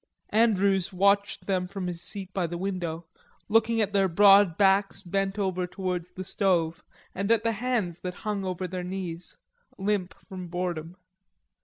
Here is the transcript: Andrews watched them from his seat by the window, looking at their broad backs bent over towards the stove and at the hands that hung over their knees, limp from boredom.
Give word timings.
Andrews 0.31 0.91
watched 0.91 1.45
them 1.45 1.67
from 1.67 1.85
his 1.85 2.01
seat 2.01 2.33
by 2.33 2.47
the 2.47 2.57
window, 2.57 3.05
looking 3.47 3.81
at 3.81 3.93
their 3.93 4.07
broad 4.07 4.57
backs 4.57 5.03
bent 5.03 5.37
over 5.37 5.67
towards 5.67 6.13
the 6.13 6.23
stove 6.23 6.83
and 7.13 7.29
at 7.29 7.43
the 7.43 7.51
hands 7.51 7.99
that 7.99 8.15
hung 8.25 8.43
over 8.43 8.67
their 8.67 8.83
knees, 8.83 9.37
limp 9.77 10.15
from 10.27 10.47
boredom. 10.47 10.97